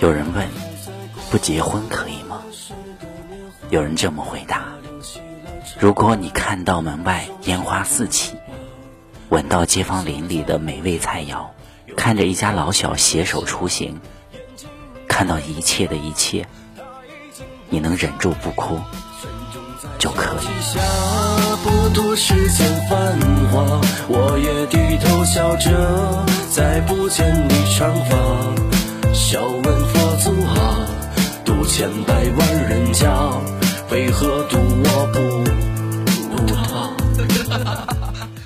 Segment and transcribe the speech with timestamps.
[0.00, 0.48] 有人问：
[1.30, 2.40] 不结婚可以吗？
[3.68, 4.64] 有人这么回答：
[5.78, 8.34] 如果你看到门外烟花四起，
[9.28, 11.48] 闻到街坊邻里的美味菜肴，
[11.98, 14.00] 看着一家老小携手出行，
[15.06, 16.46] 看到一切的一切，
[17.68, 18.80] 你能忍住不哭，
[19.98, 20.62] 就可以。
[20.62, 20.80] 下
[21.62, 23.18] 不多世间繁
[23.52, 23.78] 华，
[24.08, 28.69] 我也低头笑着，再不见你长发。
[31.72, 33.08] 千百万人家，
[33.92, 35.18] 为何渡我不
[36.36, 36.90] 渡他？